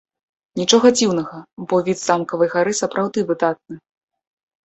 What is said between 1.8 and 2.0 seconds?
від